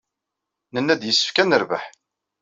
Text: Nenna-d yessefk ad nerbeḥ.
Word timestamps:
Nenna-d 0.73 1.01
yessefk 1.05 1.37
ad 1.37 1.47
nerbeḥ. 1.49 1.83